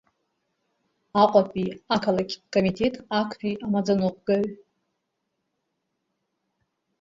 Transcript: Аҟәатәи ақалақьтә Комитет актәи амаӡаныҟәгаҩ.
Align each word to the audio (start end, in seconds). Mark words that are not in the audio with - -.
Аҟәатәи 1.21 1.67
ақалақьтә 1.93 2.45
Комитет 2.53 2.95
актәи 3.19 3.59
амаӡаныҟәгаҩ. 3.65 4.45